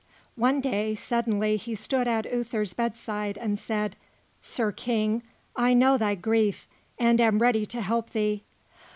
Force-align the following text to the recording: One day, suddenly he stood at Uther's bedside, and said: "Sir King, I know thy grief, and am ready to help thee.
One 0.35 0.61
day, 0.61 0.95
suddenly 0.95 1.57
he 1.57 1.75
stood 1.75 2.07
at 2.07 2.25
Uther's 2.25 2.73
bedside, 2.73 3.37
and 3.37 3.59
said: 3.59 3.95
"Sir 4.41 4.71
King, 4.71 5.21
I 5.55 5.75
know 5.75 5.95
thy 5.95 6.15
grief, 6.15 6.67
and 6.97 7.21
am 7.21 7.37
ready 7.37 7.67
to 7.67 7.81
help 7.81 8.09
thee. 8.09 8.43